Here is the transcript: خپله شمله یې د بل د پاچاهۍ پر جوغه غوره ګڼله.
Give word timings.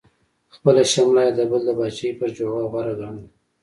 خپله 0.55 0.83
شمله 0.91 1.21
یې 1.25 1.31
د 1.37 1.41
بل 1.51 1.61
د 1.65 1.69
پاچاهۍ 1.79 2.11
پر 2.19 2.29
جوغه 2.35 2.63
غوره 2.71 2.93
ګڼله. 2.99 3.23